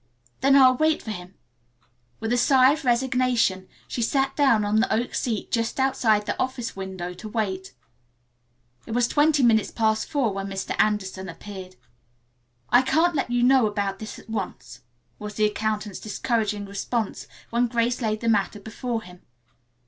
[0.39, 1.35] "Then I'll wait for him."
[2.19, 6.35] With a sigh of resignation she sat down on the oak seat just outside the
[6.41, 7.75] office window to wait.
[8.87, 10.75] It was twenty minutes past four when Mr.
[10.79, 11.75] Anderson appeared.
[12.71, 14.81] "I can't let you know about this at once,"
[15.19, 19.21] was the accountant's discouraging response when Grace laid the matter before him.